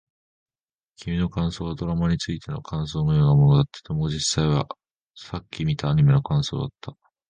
[0.95, 3.93] 君の感想はドラマについての感想のようだった。
[3.93, 4.67] でも、実際は
[5.13, 6.97] さっき見たアニメの感想だった。